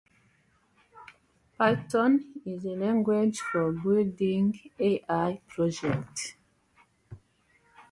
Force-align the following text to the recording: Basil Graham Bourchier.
Basil 1.59 2.13
Graham 2.63 3.03
Bourchier. 3.05 6.05